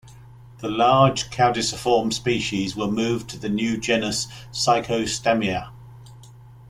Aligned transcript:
The 0.61 0.67
large 0.67 1.29
caudiciform 1.29 2.11
species 2.11 2.75
were 2.75 2.89
moved 2.89 3.29
to 3.29 3.37
the 3.37 3.49
new 3.49 3.77
genus 3.77 4.25
"Cyphostemma". 4.51 5.69